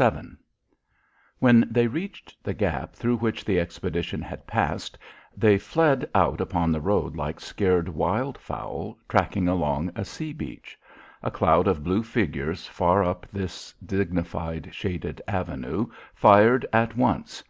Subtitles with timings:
[0.00, 0.28] VII
[1.40, 4.96] When they reached the gap through which the expedition had passed,
[5.36, 10.78] they fled out upon the road like scared wild fowl tracking along a sea beach.
[11.22, 17.44] A cloud of blue figures far up this dignified shaded avenue, fired at once.